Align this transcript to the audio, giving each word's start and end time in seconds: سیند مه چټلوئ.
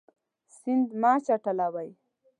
سیند 0.57 0.87
مه 1.01 1.11
چټلوئ. 1.25 1.89